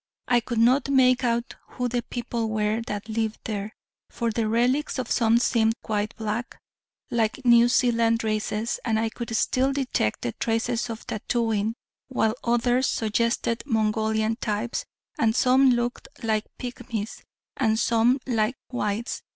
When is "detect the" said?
9.71-10.31